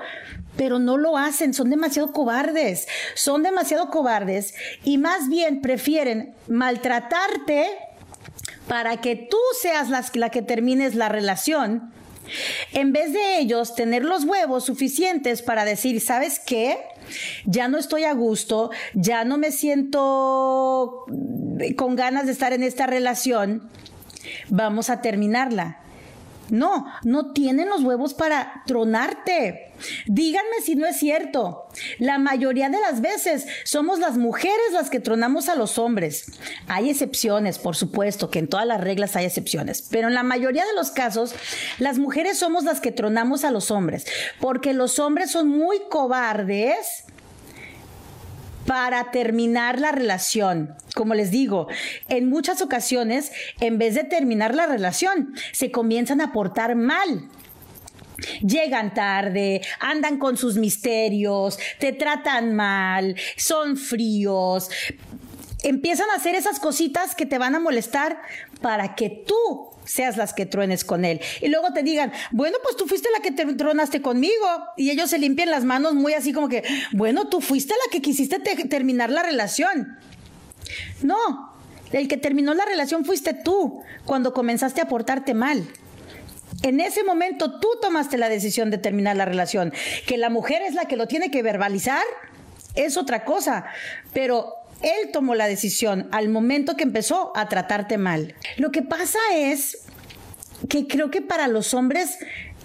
pero 0.56 0.78
no 0.78 0.96
lo 0.98 1.16
hacen, 1.16 1.54
son 1.54 1.70
demasiado 1.70 2.12
cobardes, 2.12 2.86
son 3.14 3.42
demasiado 3.42 3.88
cobardes 3.90 4.54
y 4.84 4.98
más 4.98 5.28
bien 5.28 5.60
prefieren 5.60 6.34
maltratarte 6.48 7.66
para 8.68 8.98
que 9.00 9.16
tú 9.16 9.38
seas 9.60 9.88
la, 9.88 10.30
que 10.30 10.42
termines 10.42 10.94
la 10.94 11.08
relación, 11.08 11.92
en 12.72 12.92
vez 12.92 13.12
de 13.12 13.38
ellos 13.38 13.74
tener 13.74 14.04
los 14.04 14.24
huevos 14.24 14.64
suficientes 14.64 15.42
para 15.42 15.64
decir, 15.64 16.00
¿sabes 16.00 16.38
qué? 16.38 16.78
Ya 17.44 17.68
no 17.68 17.78
estoy 17.78 18.04
a 18.04 18.14
gusto, 18.14 18.70
ya 18.94 19.24
no 19.24 19.38
me 19.38 19.50
siento 19.50 21.04
con 21.76 21.96
ganas 21.96 22.26
de 22.26 22.32
estar 22.32 22.52
en 22.52 22.62
esta 22.62 22.86
relación, 22.86 23.68
vamos 24.48 24.88
a 24.88 25.00
terminarla. 25.00 25.78
No, 26.48 26.86
no 27.02 27.32
tienen 27.32 27.68
los 27.68 27.82
huevos 27.82 28.14
para 28.14 28.62
tronarte. 28.66 29.71
Díganme 30.06 30.60
si 30.64 30.74
no 30.74 30.86
es 30.86 30.96
cierto. 30.96 31.66
La 31.98 32.18
mayoría 32.18 32.68
de 32.68 32.80
las 32.80 33.00
veces 33.00 33.46
somos 33.64 33.98
las 33.98 34.16
mujeres 34.16 34.72
las 34.72 34.90
que 34.90 35.00
tronamos 35.00 35.48
a 35.48 35.54
los 35.54 35.78
hombres. 35.78 36.26
Hay 36.66 36.90
excepciones, 36.90 37.58
por 37.58 37.76
supuesto, 37.76 38.30
que 38.30 38.38
en 38.38 38.48
todas 38.48 38.66
las 38.66 38.80
reglas 38.80 39.16
hay 39.16 39.26
excepciones, 39.26 39.86
pero 39.90 40.08
en 40.08 40.14
la 40.14 40.22
mayoría 40.22 40.64
de 40.64 40.74
los 40.74 40.90
casos 40.90 41.34
las 41.78 41.98
mujeres 41.98 42.38
somos 42.38 42.64
las 42.64 42.80
que 42.80 42.92
tronamos 42.92 43.44
a 43.44 43.50
los 43.50 43.70
hombres, 43.70 44.06
porque 44.40 44.72
los 44.72 44.98
hombres 44.98 45.30
son 45.30 45.48
muy 45.48 45.80
cobardes 45.88 47.04
para 48.66 49.10
terminar 49.10 49.78
la 49.80 49.92
relación. 49.92 50.74
Como 50.94 51.14
les 51.14 51.30
digo, 51.30 51.68
en 52.08 52.28
muchas 52.28 52.62
ocasiones, 52.62 53.32
en 53.60 53.78
vez 53.78 53.94
de 53.94 54.04
terminar 54.04 54.54
la 54.54 54.66
relación, 54.66 55.34
se 55.52 55.70
comienzan 55.70 56.20
a 56.20 56.32
portar 56.32 56.74
mal. 56.76 57.28
Llegan 58.46 58.94
tarde, 58.94 59.62
andan 59.80 60.18
con 60.18 60.36
sus 60.36 60.56
misterios, 60.56 61.58
te 61.78 61.92
tratan 61.92 62.54
mal, 62.54 63.16
son 63.36 63.76
fríos, 63.76 64.70
empiezan 65.62 66.10
a 66.10 66.14
hacer 66.14 66.34
esas 66.34 66.60
cositas 66.60 67.14
que 67.14 67.26
te 67.26 67.38
van 67.38 67.54
a 67.54 67.60
molestar 67.60 68.20
para 68.60 68.94
que 68.94 69.10
tú 69.10 69.70
seas 69.84 70.16
las 70.16 70.32
que 70.32 70.46
truenes 70.46 70.84
con 70.84 71.04
él. 71.04 71.20
Y 71.40 71.48
luego 71.48 71.72
te 71.72 71.82
digan, 71.82 72.12
bueno, 72.30 72.56
pues 72.62 72.76
tú 72.76 72.86
fuiste 72.86 73.08
la 73.12 73.22
que 73.22 73.32
te 73.32 73.44
tronaste 73.54 74.00
conmigo. 74.02 74.46
Y 74.76 74.90
ellos 74.90 75.10
se 75.10 75.18
limpian 75.18 75.50
las 75.50 75.64
manos 75.64 75.94
muy 75.94 76.14
así 76.14 76.32
como 76.32 76.48
que, 76.48 76.62
bueno, 76.92 77.28
tú 77.28 77.40
fuiste 77.40 77.74
la 77.74 77.90
que 77.90 78.00
quisiste 78.00 78.38
terminar 78.38 79.10
la 79.10 79.22
relación. 79.22 79.98
No, 81.02 81.52
el 81.92 82.08
que 82.08 82.16
terminó 82.16 82.54
la 82.54 82.64
relación 82.64 83.04
fuiste 83.04 83.34
tú 83.34 83.82
cuando 84.04 84.32
comenzaste 84.32 84.80
a 84.80 84.88
portarte 84.88 85.34
mal. 85.34 85.66
En 86.62 86.80
ese 86.80 87.02
momento 87.04 87.58
tú 87.58 87.68
tomaste 87.80 88.18
la 88.18 88.28
decisión 88.28 88.70
de 88.70 88.78
terminar 88.78 89.16
la 89.16 89.24
relación. 89.24 89.72
Que 90.06 90.16
la 90.16 90.30
mujer 90.30 90.62
es 90.62 90.74
la 90.74 90.86
que 90.86 90.96
lo 90.96 91.08
tiene 91.08 91.30
que 91.30 91.42
verbalizar 91.42 92.04
es 92.74 92.96
otra 92.96 93.24
cosa. 93.24 93.64
Pero 94.12 94.54
él 94.80 95.10
tomó 95.12 95.34
la 95.34 95.46
decisión 95.46 96.08
al 96.12 96.28
momento 96.28 96.76
que 96.76 96.84
empezó 96.84 97.32
a 97.36 97.48
tratarte 97.48 97.98
mal. 97.98 98.34
Lo 98.56 98.70
que 98.70 98.82
pasa 98.82 99.18
es 99.34 99.78
que 100.68 100.86
creo 100.86 101.10
que 101.10 101.22
para 101.22 101.48
los 101.48 101.74
hombres 101.74 102.18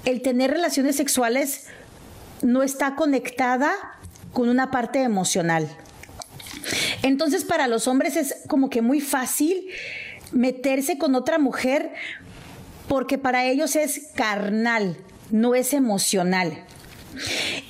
el 0.06 0.22
tener 0.22 0.52
relaciones 0.52 0.96
sexuales 0.96 1.66
no 2.42 2.64
está 2.64 2.96
conectada 2.96 3.72
con 4.32 4.50
una 4.50 4.70
parte 4.70 5.02
emocional. 5.02 5.68
Entonces 7.02 7.44
para 7.44 7.68
los 7.68 7.88
hombres 7.88 8.16
es 8.16 8.36
como 8.48 8.70
que 8.70 8.82
muy 8.82 9.02
fácil 9.02 9.68
meterse 10.32 10.98
con 10.98 11.16
otra 11.16 11.40
mujer 11.40 11.94
porque 12.88 13.18
para 13.18 13.46
ellos 13.46 13.76
es 13.76 14.10
carnal, 14.16 14.98
no 15.32 15.56
es 15.56 15.74
emocional. 15.74 16.64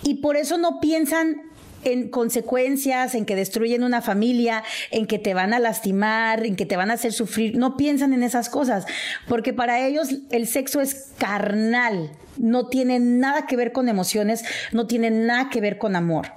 Y 0.03 0.15
por 0.15 0.37
eso 0.37 0.57
no 0.57 0.79
piensan 0.79 1.47
en 1.83 2.09
consecuencias, 2.09 3.15
en 3.15 3.25
que 3.25 3.35
destruyen 3.35 3.83
una 3.83 4.01
familia, 4.01 4.63
en 4.91 5.05
que 5.05 5.19
te 5.19 5.33
van 5.33 5.53
a 5.53 5.59
lastimar, 5.59 6.45
en 6.45 6.55
que 6.55 6.65
te 6.65 6.75
van 6.75 6.91
a 6.91 6.95
hacer 6.95 7.13
sufrir. 7.13 7.57
No 7.57 7.77
piensan 7.77 8.13
en 8.13 8.23
esas 8.23 8.49
cosas, 8.49 8.85
porque 9.27 9.53
para 9.53 9.85
ellos 9.85 10.09
el 10.31 10.47
sexo 10.47 10.81
es 10.81 11.11
carnal, 11.17 12.11
no 12.37 12.67
tiene 12.67 12.99
nada 12.99 13.45
que 13.45 13.55
ver 13.55 13.71
con 13.71 13.89
emociones, 13.89 14.43
no 14.71 14.87
tiene 14.87 15.11
nada 15.11 15.49
que 15.49 15.61
ver 15.61 15.77
con 15.77 15.95
amor. 15.95 16.27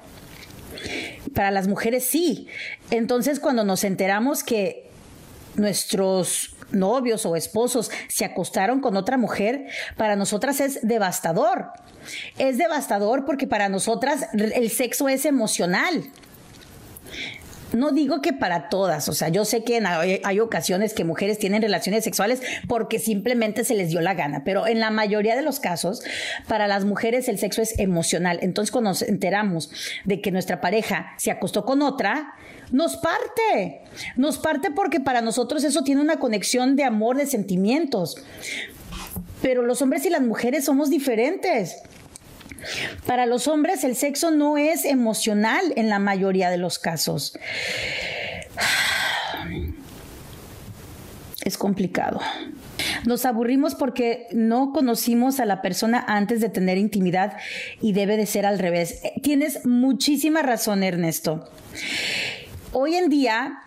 Para 1.35 1.51
las 1.51 1.69
mujeres 1.69 2.07
sí. 2.07 2.47
Entonces 2.91 3.41
cuando 3.41 3.65
nos 3.65 3.85
enteramos 3.85 4.43
que 4.43 4.89
nuestros 5.57 6.55
novios 6.73 7.27
o 7.27 7.37
esposos 7.37 7.91
se 8.09 8.25
acostaron 8.25 8.81
con 8.81 8.97
otra 8.97 9.17
mujer, 9.17 9.67
para 9.97 10.17
nosotras 10.17 10.61
es 10.61 10.81
devastador. 10.83 11.69
Es 12.39 12.59
devastador 12.59 13.25
porque 13.25 13.47
para 13.47 13.69
nosotras 13.69 14.27
el 14.33 14.71
sexo 14.71 15.09
es 15.09 15.25
emocional. 15.25 16.05
No 17.73 17.93
digo 17.93 18.21
que 18.21 18.33
para 18.33 18.69
todas, 18.69 19.09
o 19.09 19.13
sea, 19.13 19.29
yo 19.29 19.45
sé 19.45 19.63
que 19.63 19.81
hay, 20.25 20.41
ocasiones 20.41 20.95
que 20.95 21.05
mujeres 21.05 21.39
tienen 21.39 21.63
relaciones 21.63 22.03
sexuales 22.05 22.43
porque 22.67 22.99
simplemente 22.99 23.65
se 23.65 23.75
les 23.75 23.91
dio 23.91 24.01
la 24.01 24.15
gana, 24.15 24.43
pero 24.45 24.67
en 24.67 24.81
la 24.81 24.91
mayoría 24.91 25.37
de 25.37 25.43
los 25.43 25.61
casos, 25.61 26.03
para 26.49 26.67
las 26.67 26.85
mujeres 26.85 27.29
el 27.29 27.39
sexo 27.39 27.63
es 27.63 27.79
emocional. 27.79 28.39
Entonces, 28.43 28.73
cuando 28.73 28.91
nos 28.91 29.03
enteramos 29.03 29.71
de 30.05 30.21
que 30.21 30.31
nuestra 30.31 30.61
pareja 30.61 31.13
se 31.19 31.31
acostó 31.31 31.65
con 31.65 31.83
otra, 31.83 32.35
nos 32.73 32.97
parte, 32.97 33.83
nos 34.17 34.39
parte 34.39 34.71
porque 34.71 35.01
para 35.01 35.21
nosotros 35.21 35.65
eso 35.65 35.83
tiene 35.83 36.01
una 36.01 36.19
conexión 36.19 36.77
de 36.77 36.85
amor, 36.85 37.17
de 37.17 37.27
sentimientos. 37.27 38.17
Pero 39.43 39.63
los 39.63 39.81
hombres 39.83 40.05
y 40.07 40.11
las 40.11 40.23
mujeres 40.23 40.65
somos 40.65 40.91
diferentes. 40.91 41.83
Para 43.07 43.27
los 43.27 43.49
hombres 43.49 43.85
el 43.85 43.97
sexo 43.97 44.31
no 44.31 44.59
es 44.59 44.85
emocional 44.85 45.73
en 45.77 45.89
la 45.89 45.99
mayoría 45.99 46.51
de 46.51 46.59
los 46.59 46.79
casos. 46.79 47.39
Es 51.43 51.57
complicado. 51.57 52.21
Nos 53.07 53.25
aburrimos 53.25 53.75
porque 53.75 54.27
no 54.31 54.73
conocimos 54.73 55.41
a 55.41 55.47
la 55.47 55.63
persona 55.63 56.05
antes 56.07 56.41
de 56.41 56.51
tener 56.51 56.77
intimidad 56.77 57.37
y 57.81 57.93
debe 57.93 58.19
de 58.19 58.27
ser 58.27 58.45
al 58.45 58.59
revés. 58.59 59.01
Tienes 59.23 59.65
muchísima 59.65 60.43
razón, 60.43 60.83
Ernesto. 60.83 61.51
Hoy 62.73 62.97
en 62.97 63.09
día 63.09 63.63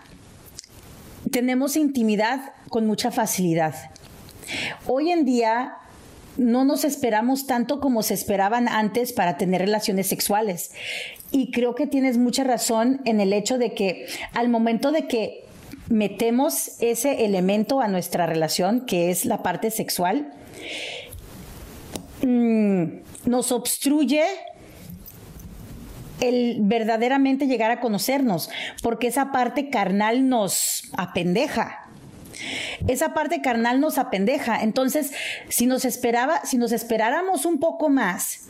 tenemos 1.32 1.76
intimidad 1.76 2.54
con 2.70 2.86
mucha 2.86 3.12
facilidad. 3.12 3.74
Hoy 4.86 5.12
en 5.12 5.26
día 5.26 5.78
no 6.38 6.66
nos 6.66 6.84
esperamos 6.84 7.46
tanto 7.46 7.80
como 7.80 8.04
se 8.04 8.14
esperaban 8.14 8.68
antes 8.68 9.14
para 9.14 9.38
tener 9.38 9.62
relaciones 9.62 10.08
sexuales. 10.08 10.72
Y 11.32 11.52
creo 11.52 11.76
que 11.76 11.88
tienes 11.88 12.18
mucha 12.18 12.44
razón 12.44 13.02
en 13.06 13.20
el 13.20 13.34
hecho 13.34 13.58
de 13.58 13.74
que 13.74 14.08
al 14.34 14.50
momento 14.50 14.92
de 14.92 15.08
que 15.08 15.46
metemos 15.90 16.82
ese 16.82 17.26
elemento 17.26 17.82
a 17.82 17.88
nuestra 17.88 18.26
relación, 18.26 18.86
que 18.86 19.12
es 19.12 19.26
la 19.26 19.44
parte 19.44 19.72
sexual, 19.72 20.34
mm, 22.22 22.84
nos 23.26 23.52
obstruye 23.52 24.24
el 26.20 26.58
verdaderamente 26.62 27.48
llegar 27.48 27.72
a 27.72 27.80
conocernos, 27.80 28.50
porque 28.82 29.08
esa 29.08 29.32
parte 29.32 29.70
carnal 29.70 30.30
nos 30.30 30.84
apendeja. 30.96 31.83
Esa 32.88 33.14
parte 33.14 33.42
carnal 33.42 33.80
nos 33.80 33.98
apendeja. 33.98 34.62
Entonces, 34.62 35.12
si 35.50 35.66
nos 35.66 35.86
esperaba, 35.86 36.46
si 36.46 36.58
nos 36.58 36.72
esperáramos 36.72 37.46
un 37.46 37.60
poco 37.60 37.90
más, 37.90 38.48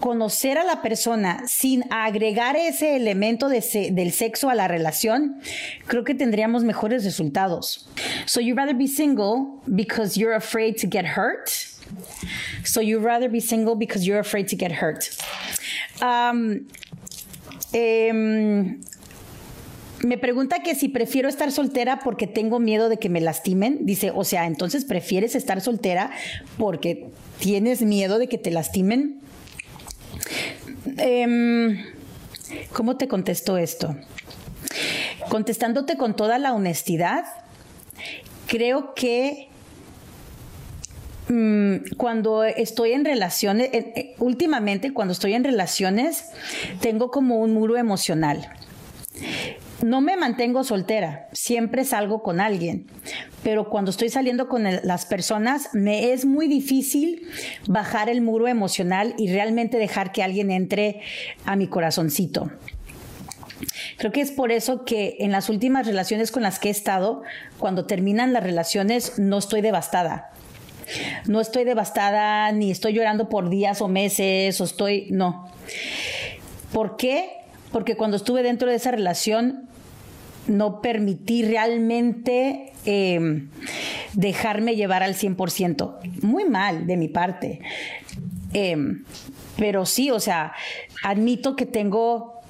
conocer 0.00 0.58
a 0.58 0.64
la 0.64 0.80
persona 0.80 1.42
sin 1.46 1.84
agregar 1.90 2.56
ese 2.56 2.96
elemento 2.96 3.48
del 3.48 4.12
sexo 4.12 4.48
a 4.48 4.54
la 4.54 4.68
relación, 4.68 5.40
creo 5.86 6.04
que 6.04 6.14
tendríamos 6.14 6.64
mejores 6.64 7.04
resultados. 7.04 7.88
So 8.26 8.40
you 8.40 8.54
rather 8.54 8.76
be 8.76 8.86
single 8.86 9.60
because 9.66 10.18
you're 10.18 10.36
afraid 10.36 10.76
to 10.80 10.86
get 10.88 11.04
hurt? 11.16 11.50
So 12.64 12.80
you 12.80 13.00
rather 13.00 13.28
be 13.28 13.40
single 13.40 13.76
because 13.76 14.06
you're 14.06 14.20
afraid 14.20 14.48
to 14.48 14.56
get 14.56 14.72
hurt. 14.72 15.10
Em, 17.72 18.80
me 20.04 20.18
pregunta 20.18 20.62
que 20.62 20.74
si 20.74 20.88
prefiero 20.88 21.28
estar 21.28 21.50
soltera 21.52 22.00
porque 22.00 22.26
tengo 22.26 22.58
miedo 22.58 22.88
de 22.88 22.98
que 22.98 23.08
me 23.08 23.20
lastimen. 23.20 23.86
Dice, 23.86 24.12
o 24.14 24.24
sea, 24.24 24.46
entonces 24.46 24.84
prefieres 24.84 25.34
estar 25.34 25.60
soltera 25.60 26.10
porque 26.56 27.08
tienes 27.38 27.82
miedo 27.82 28.18
de 28.18 28.28
que 28.28 28.38
te 28.38 28.50
lastimen. 28.50 29.20
Em, 30.96 31.84
¿Cómo 32.72 32.96
te 32.96 33.08
contesto 33.08 33.58
esto? 33.58 33.96
Contestándote 35.28 35.96
con 35.96 36.16
toda 36.16 36.38
la 36.38 36.54
honestidad, 36.54 37.24
creo 38.46 38.94
que 38.94 39.48
Mm, 41.28 41.94
cuando 41.98 42.44
estoy 42.44 42.92
en 42.92 43.04
relaciones, 43.04 43.68
eh, 43.74 43.92
eh, 43.94 44.14
últimamente 44.18 44.94
cuando 44.94 45.12
estoy 45.12 45.34
en 45.34 45.44
relaciones, 45.44 46.24
tengo 46.80 47.10
como 47.10 47.40
un 47.40 47.52
muro 47.52 47.76
emocional. 47.76 48.50
No 49.82 50.00
me 50.00 50.16
mantengo 50.16 50.64
soltera, 50.64 51.28
siempre 51.32 51.84
salgo 51.84 52.22
con 52.22 52.40
alguien, 52.40 52.86
pero 53.42 53.70
cuando 53.70 53.90
estoy 53.90 54.08
saliendo 54.08 54.48
con 54.48 54.64
las 54.64 55.06
personas 55.06 55.70
me 55.72 56.12
es 56.12 56.24
muy 56.24 56.48
difícil 56.48 57.28
bajar 57.66 58.08
el 58.08 58.20
muro 58.20 58.48
emocional 58.48 59.14
y 59.18 59.32
realmente 59.32 59.78
dejar 59.78 60.12
que 60.12 60.22
alguien 60.22 60.50
entre 60.50 61.00
a 61.44 61.56
mi 61.56 61.68
corazoncito. 61.68 62.50
Creo 63.96 64.12
que 64.12 64.20
es 64.20 64.30
por 64.30 64.52
eso 64.52 64.84
que 64.84 65.16
en 65.20 65.32
las 65.32 65.48
últimas 65.48 65.86
relaciones 65.86 66.30
con 66.30 66.42
las 66.42 66.58
que 66.58 66.68
he 66.68 66.70
estado, 66.70 67.22
cuando 67.58 67.86
terminan 67.86 68.32
las 68.32 68.44
relaciones, 68.44 69.18
no 69.18 69.38
estoy 69.38 69.60
devastada. 69.60 70.30
No 71.26 71.40
estoy 71.40 71.64
devastada, 71.64 72.50
ni 72.52 72.70
estoy 72.70 72.94
llorando 72.94 73.28
por 73.28 73.50
días 73.50 73.82
o 73.82 73.88
meses, 73.88 74.60
o 74.60 74.64
estoy, 74.64 75.08
no. 75.10 75.50
¿Por 76.72 76.96
qué? 76.96 77.38
Porque 77.72 77.96
cuando 77.96 78.16
estuve 78.16 78.42
dentro 78.42 78.68
de 78.68 78.76
esa 78.76 78.90
relación, 78.90 79.68
no 80.46 80.80
permití 80.80 81.44
realmente 81.44 82.72
em, 82.84 83.50
dejarme 84.14 84.74
llevar 84.74 85.02
al 85.02 85.14
100%. 85.14 86.22
Muy 86.22 86.44
mal 86.46 86.86
de 86.86 86.96
mi 86.96 87.08
parte. 87.08 87.60
Em, 88.52 89.04
pero 89.56 89.84
sí, 89.84 90.10
o 90.10 90.20
sea, 90.20 90.52
admito 91.02 91.56
que 91.56 91.66
tengo 91.66 92.40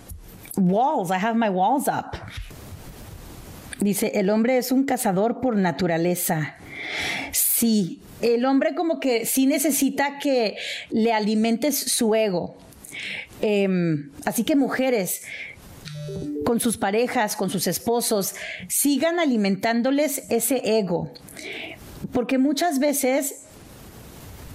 walls. 0.56 1.10
I 1.10 1.24
have 1.24 1.38
my 1.38 1.48
walls 1.48 1.88
up. 1.88 2.16
Dice, 3.80 4.12
el 4.14 4.30
hombre 4.30 4.58
es 4.58 4.72
un 4.72 4.84
cazador 4.84 5.40
por 5.40 5.56
naturaleza. 5.56 6.56
Sí, 7.32 8.00
el 8.20 8.44
hombre 8.44 8.74
como 8.74 8.98
que 8.98 9.26
sí 9.26 9.46
necesita 9.46 10.18
que 10.18 10.56
le 10.90 11.12
alimentes 11.12 11.76
su 11.78 12.14
ego. 12.14 12.56
Em, 13.40 14.10
así 14.24 14.44
que 14.44 14.56
mujeres, 14.56 15.22
con 16.44 16.60
sus 16.60 16.76
parejas, 16.76 17.36
con 17.36 17.50
sus 17.50 17.66
esposos, 17.66 18.34
sigan 18.68 19.18
alimentándoles 19.18 20.24
ese 20.30 20.78
ego. 20.78 21.12
Porque 22.12 22.38
muchas 22.38 22.78
veces 22.78 23.42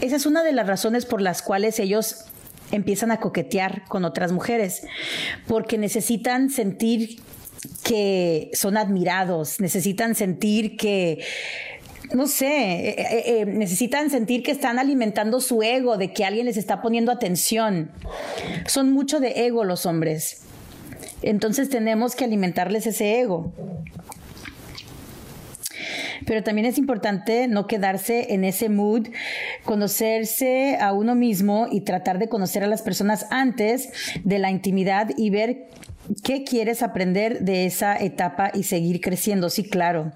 esa 0.02 0.16
es 0.16 0.26
una 0.26 0.44
de 0.44 0.54
las 0.54 0.68
razones 0.68 1.06
por 1.06 1.22
las 1.22 1.42
cuales 1.42 1.80
ellos 1.80 2.26
empiezan 2.72 3.12
a 3.12 3.20
coquetear 3.20 3.86
con 3.88 4.04
otras 4.04 4.32
mujeres, 4.32 4.82
porque 5.48 5.78
necesitan 5.78 6.50
sentir 6.50 7.22
que 7.84 8.50
son 8.54 8.78
admirados, 8.78 9.60
necesitan 9.60 10.16
sentir 10.16 10.76
que 10.76 11.24
no 12.12 12.28
sé, 12.28 12.90
eh, 12.90 12.96
eh, 12.98 13.24
eh, 13.26 13.46
necesitan 13.46 14.10
sentir 14.10 14.44
que 14.44 14.52
están 14.52 14.80
alimentando 14.80 15.40
su 15.40 15.64
ego, 15.64 15.98
de 15.98 16.12
que 16.14 16.26
alguien 16.26 16.46
les 16.46 16.58
está 16.58 16.82
poniendo 16.82 17.12
atención. 17.12 17.92
Son 18.68 18.92
mucho 18.92 19.20
de 19.20 19.46
ego 19.46 19.64
los 19.64 19.86
hombres. 19.86 20.42
Entonces 21.22 21.70
tenemos 21.70 22.16
que 22.16 22.26
alimentarles 22.26 22.86
ese 22.86 23.20
ego. 23.22 23.54
Pero 26.26 26.44
también 26.44 26.66
es 26.66 26.78
importante 26.78 27.48
no 27.48 27.68
quedarse 27.68 28.34
en 28.34 28.44
ese 28.44 28.70
mood, 28.70 29.08
conocerse 29.66 30.78
a 30.80 30.94
uno 30.94 31.16
mismo 31.16 31.68
y 31.70 31.82
tratar 31.82 32.20
de 32.20 32.30
conocer 32.30 32.64
a 32.64 32.68
las 32.68 32.82
personas 32.82 33.26
antes 33.30 33.90
de 34.24 34.40
la 34.40 34.50
intimidad 34.50 35.10
y 35.18 35.30
ver 35.30 35.68
qué 36.24 36.44
quieres 36.44 36.82
aprender 36.84 37.42
de 37.42 37.66
esa 37.66 37.98
etapa 37.98 38.52
y 38.54 38.64
seguir 38.64 39.02
creciendo. 39.02 39.50
Sí, 39.50 39.64
claro. 39.64 40.12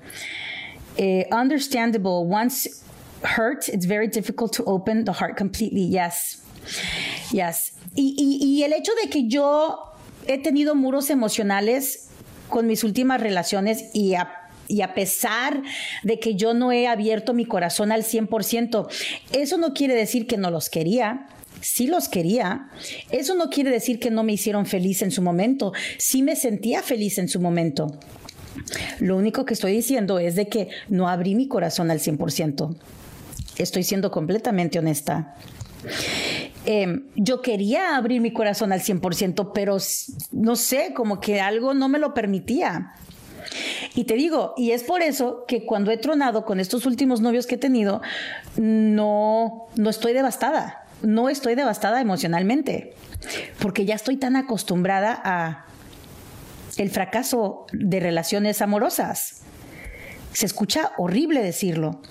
Eh, 0.98 1.28
understandable. 1.32 2.26
Once 2.26 2.84
hurt, 3.24 3.70
it's 3.70 3.86
very 3.86 4.08
difficult 4.08 4.54
to 4.54 4.64
open 4.66 5.06
the 5.06 5.14
heart 5.14 5.38
completely. 5.38 5.88
Yes. 5.88 6.44
Yes. 7.32 7.74
Y, 7.96 8.16
y 8.42 8.64
el 8.64 8.74
hecho 8.74 8.92
de 9.04 9.10
que 9.10 9.28
yo 9.28 9.88
he 10.28 10.38
tenido 10.38 10.76
muros 10.76 11.10
emocionales 11.10 12.10
con 12.50 12.68
mis 12.68 12.84
últimas 12.84 13.22
relaciones 13.22 13.86
y 13.94 14.16
a, 14.16 14.32
y 14.68 14.82
a 14.82 14.94
pesar 14.94 15.62
de 16.04 16.20
que 16.20 16.36
yo 16.36 16.54
no 16.54 16.72
he 16.72 16.88
abierto 16.88 17.34
mi 17.34 17.46
corazón 17.46 17.92
al 17.92 18.04
100%, 18.04 18.88
eso 19.34 19.58
no 19.58 19.74
quiere 19.74 19.96
decir 19.96 20.28
que 20.28 20.38
no 20.38 20.52
los 20.52 20.70
quería. 20.70 21.28
Sí 21.62 21.88
los 21.88 22.08
quería. 22.08 22.70
Eso 23.10 23.34
no 23.34 23.50
quiere 23.50 23.72
decir 23.72 24.00
que 24.00 24.12
no 24.12 24.24
me 24.24 24.34
hicieron 24.34 24.66
feliz 24.66 25.02
en 25.02 25.12
su 25.12 25.22
momento. 25.22 25.74
Sí 25.98 26.22
me 26.22 26.36
sentía 26.36 26.84
feliz 26.84 27.18
en 27.18 27.28
su 27.28 27.40
momento. 27.40 28.00
Lo 29.00 29.18
único 29.18 29.46
que 29.46 29.54
estoy 29.54 29.74
diciendo 29.74 30.20
es 30.20 30.36
de 30.36 30.48
que 30.48 30.70
no 30.90 31.10
abrí 31.10 31.36
mi 31.36 31.48
corazón 31.48 31.92
al 31.92 32.00
100%. 32.00 32.76
Estoy 33.58 33.84
siendo 33.84 34.12
completamente 34.12 34.80
honesta. 34.80 35.36
Em, 36.66 37.06
yo 37.16 37.42
quería 37.42 37.96
abrir 37.96 38.20
mi 38.22 38.34
corazón 38.34 38.74
al 38.74 38.82
100%, 38.82 39.52
pero 39.54 39.78
no 40.32 40.56
sé, 40.56 40.94
como 40.94 41.20
que 41.20 41.40
algo 41.40 41.74
no 41.74 41.88
me 41.88 42.00
lo 42.00 42.14
permitía. 42.14 42.94
Y 43.96 44.04
te 44.04 44.16
digo, 44.16 44.54
y 44.58 44.72
es 44.72 44.84
por 44.84 45.02
eso 45.02 45.46
que 45.48 45.66
cuando 45.66 45.92
he 45.92 45.98
tronado 45.98 46.46
con 46.46 46.60
estos 46.60 46.86
últimos 46.86 47.22
novios 47.22 47.48
que 47.48 47.56
he 47.56 47.58
tenido, 47.58 48.02
no, 48.58 49.68
no 49.76 49.90
estoy 49.90 50.14
devastada, 50.14 50.86
no 51.02 51.30
estoy 51.30 51.56
devastada 51.56 52.02
emocionalmente, 52.02 52.94
porque 53.60 53.86
ya 53.86 53.96
estoy 53.96 54.18
tan 54.18 54.36
acostumbrada 54.36 55.20
a 55.24 55.67
el 56.78 56.90
fracaso 56.90 57.66
de 57.74 58.00
relaciones 58.00 58.62
amorosas. 58.62 59.42
Se 60.34 60.46
escucha 60.46 60.92
horrible 60.98 61.42
decirlo. 61.42 62.02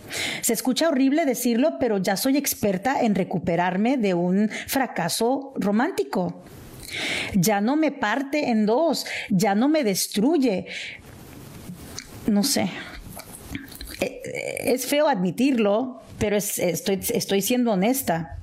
Se 0.40 0.52
escucha 0.52 0.88
horrible 0.88 1.24
decirlo, 1.24 1.76
pero 1.78 1.98
ya 1.98 2.16
soy 2.16 2.36
experta 2.36 3.00
en 3.00 3.14
recuperarme 3.14 3.98
de 3.98 4.14
un 4.14 4.50
fracaso 4.66 5.52
romántico. 5.56 6.42
Ya 7.34 7.60
no 7.60 7.76
me 7.76 7.92
parte 7.92 8.50
en 8.50 8.66
dos, 8.66 9.06
ya 9.30 9.54
no 9.54 9.68
me 9.68 9.84
destruye. 9.84 10.66
No 12.26 12.42
sé. 12.42 12.70
Eh, 14.00 14.22
es 14.64 14.86
feo 14.86 15.08
admitirlo, 15.08 16.02
pero 16.18 16.36
estoy 16.36 17.42
siendo 17.42 17.72
honesta. 17.72 18.35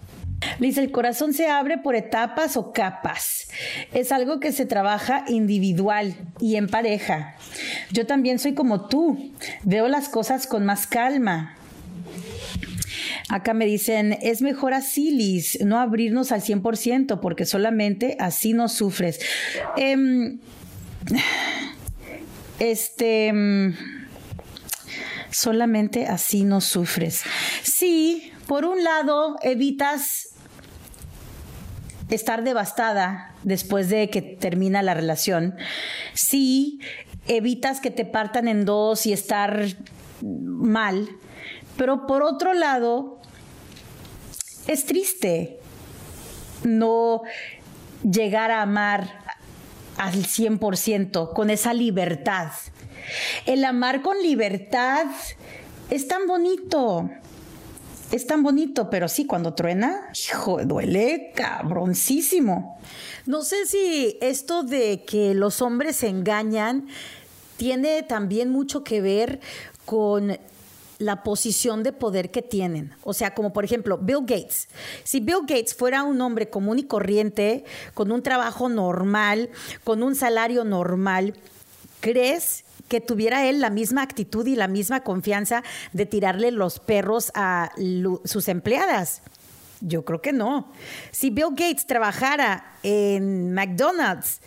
Dice, 0.64 0.80
el 0.80 0.92
corazón 0.92 1.34
se 1.34 1.48
abre 1.48 1.78
por 1.78 1.94
etapas 1.94 2.56
o 2.56 2.72
capas. 2.72 3.50
Es 3.94 4.14
algo 4.14 4.40
que 4.40 4.54
se 4.54 4.66
trabaja 4.66 5.26
individual 5.28 6.16
y 6.40 6.56
en 6.56 6.70
pareja. 6.70 7.36
Yo 7.92 8.06
también 8.06 8.40
soy 8.40 8.54
como 8.54 8.88
tú. 8.88 9.34
Veo 9.64 9.90
las 9.90 10.08
cosas 10.08 10.48
con 10.48 10.66
más 10.66 10.88
calma. 10.88 11.58
Acá 13.28 13.54
me 13.54 13.66
dicen, 13.66 14.18
es 14.22 14.42
mejor 14.42 14.74
así, 14.74 15.12
Liz, 15.12 15.60
no 15.66 15.82
abrirnos 15.82 16.32
al 16.32 16.42
100% 16.42 17.20
porque 17.20 17.46
solamente 17.46 18.16
así 18.22 18.54
no 18.54 18.70
sufres. 18.70 19.20
Em, 19.76 20.40
este, 22.60 23.28
em, 23.28 23.76
solamente 25.30 26.06
así 26.06 26.46
no 26.46 26.62
sufres. 26.62 27.24
Sí, 27.64 28.32
por 28.48 28.64
un 28.64 28.82
lado, 28.82 29.36
evitas 29.42 30.30
estar 32.10 32.44
devastada 32.44 33.34
después 33.44 33.90
de 33.90 34.10
que 34.10 34.22
termina 34.22 34.82
la 34.82 34.94
relación, 34.94 35.56
si 36.14 36.80
evitas 37.28 37.80
que 37.80 37.92
te 37.92 38.06
partan 38.06 38.48
en 38.48 38.66
dos 38.66 39.06
y 39.06 39.14
estar 39.14 39.66
mal, 40.22 41.10
pero 41.78 42.06
por 42.06 42.24
otro 42.24 42.54
lado, 42.54 43.20
es 44.68 44.86
triste 44.86 45.60
no 46.64 47.22
llegar 48.04 48.52
a 48.52 48.62
amar 48.62 49.20
al 49.98 50.14
100% 50.14 51.34
con 51.34 51.50
esa 51.50 51.74
libertad. 51.74 52.52
El 53.46 53.66
amar 53.66 54.02
con 54.02 54.22
libertad 54.22 55.08
es 55.90 56.08
tan 56.08 56.26
bonito 56.28 57.10
es 58.14 58.28
tan 58.28 58.44
bonito, 58.44 58.92
pero 58.92 59.08
sí, 59.08 59.26
cuando 59.26 59.56
truena, 59.56 60.12
hijo, 60.14 60.64
duele 60.64 61.32
cabroncísimo. 61.34 62.78
No 63.26 63.42
sé 63.42 63.66
si 63.66 64.20
esto 64.22 64.62
de 64.62 65.04
que 65.04 65.34
los 65.34 65.64
hombres 65.64 65.96
se 65.96 66.10
engañan 66.10 66.88
tiene 67.58 68.04
también 68.04 68.50
mucho 68.50 68.84
que 68.84 69.02
ver 69.02 69.40
con 69.86 70.38
la 71.00 71.24
posición 71.24 71.82
de 71.82 71.92
poder 71.92 72.30
que 72.30 72.44
tienen. 72.44 72.94
O 73.04 73.14
sea, 73.14 73.34
como 73.34 73.52
por 73.52 73.66
ejemplo 73.66 73.98
Bill 73.98 74.22
Gates. 74.22 74.68
Si 75.04 75.20
Bill 75.20 75.48
Gates 75.48 75.74
fuera 75.74 76.04
un 76.04 76.22
hombre 76.22 76.52
común 76.52 76.78
y 76.78 76.84
corriente, 76.84 77.66
con 77.96 78.12
un 78.12 78.22
trabajo 78.22 78.70
normal, 78.70 79.50
con 79.84 80.04
un 80.04 80.16
salario 80.16 80.64
normal, 80.64 81.34
¿crees 82.00 82.64
que 82.94 83.02
tuviera 83.02 83.48
él 83.48 83.60
la 83.60 83.72
misma 83.72 84.04
actitud 84.04 84.46
y 84.46 84.56
la 84.56 84.68
misma 84.68 85.00
confianza 85.00 85.64
de 85.94 86.06
tirarle 86.06 86.52
los 86.52 86.80
perros 86.80 87.32
a 87.34 87.72
sus 88.24 88.48
empleadas. 88.48 89.24
Yo 89.82 90.06
creo 90.06 90.22
que 90.22 90.32
no. 90.32 90.72
Si 91.10 91.32
Bill 91.32 91.56
Gates 91.56 91.88
trabajara 91.88 92.78
en 92.84 93.52
McDonald's, 93.52 94.42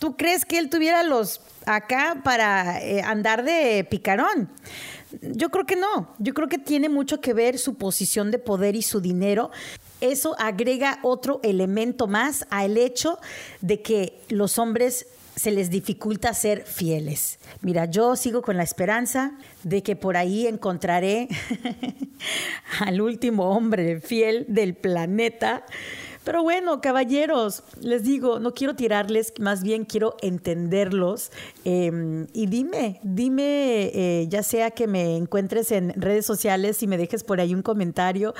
¿tú 0.00 0.16
crees 0.16 0.44
que 0.44 0.58
él 0.58 0.68
tuviera 0.68 1.04
los 1.04 1.42
acá 1.64 2.22
para 2.24 2.82
eh, 2.82 3.02
andar 3.02 3.44
de 3.44 3.86
picarón? 3.88 4.50
Yo 5.20 5.50
creo 5.50 5.64
que 5.64 5.76
no. 5.76 6.12
Yo 6.18 6.34
creo 6.34 6.48
que 6.48 6.58
tiene 6.58 6.88
mucho 6.88 7.20
que 7.20 7.34
ver 7.34 7.56
su 7.56 7.76
posición 7.76 8.32
de 8.32 8.40
poder 8.40 8.74
y 8.74 8.82
su 8.82 9.00
dinero. 9.00 9.52
Eso 10.00 10.34
agrega 10.40 10.98
otro 11.04 11.38
elemento 11.44 12.08
más 12.08 12.48
al 12.50 12.78
hecho 12.78 13.20
de 13.60 13.80
que 13.80 14.18
los 14.28 14.58
hombres 14.58 15.06
se 15.34 15.50
les 15.50 15.70
dificulta 15.70 16.34
ser 16.34 16.64
fieles. 16.64 17.38
Mira, 17.60 17.86
yo 17.86 18.16
sigo 18.16 18.42
con 18.42 18.56
la 18.56 18.62
esperanza 18.62 19.32
de 19.62 19.82
que 19.82 19.96
por 19.96 20.16
ahí 20.16 20.46
encontraré 20.46 21.28
al 22.80 23.00
último 23.00 23.50
hombre 23.50 24.00
fiel 24.00 24.44
del 24.48 24.74
planeta 24.74 25.64
pero 26.24 26.42
bueno, 26.42 26.80
caballeros, 26.80 27.62
les 27.80 28.04
digo, 28.04 28.38
no 28.38 28.54
quiero 28.54 28.76
tirarles, 28.76 29.32
más 29.40 29.62
bien 29.62 29.84
quiero 29.84 30.16
entenderlos. 30.22 31.32
Em, 31.64 32.26
y 32.32 32.46
dime, 32.46 33.00
dime, 33.02 33.90
eh, 33.92 34.26
ya 34.28 34.42
sea 34.42 34.70
que 34.70 34.86
me 34.86 35.16
encuentres 35.16 35.72
en 35.72 35.92
redes 36.00 36.24
sociales 36.24 36.82
y 36.82 36.86
me 36.86 36.96
dejes 36.96 37.24
por 37.24 37.40
ahí 37.40 37.54
un 37.54 37.62
comentario 37.62 38.34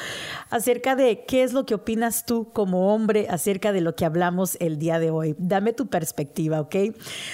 acerca 0.51 0.95
de 0.95 1.25
qué 1.27 1.43
es 1.43 1.53
lo 1.53 1.67
que 1.67 1.75
opinas 1.75 2.25
tú 2.25 2.53
como 2.53 2.95
hombre 2.95 3.27
acerca 3.29 3.73
de 3.73 3.81
lo 3.81 3.97
que 3.97 4.05
hablamos 4.05 4.57
el 4.61 4.79
día 4.79 4.99
de 4.99 5.11
hoy. 5.11 5.35
Dame 5.39 5.73
tu 5.73 5.89
perspectiva, 5.89 6.61
¿ok? 6.61 6.77